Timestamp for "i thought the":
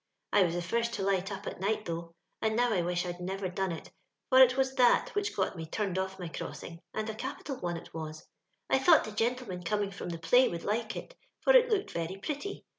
8.67-9.11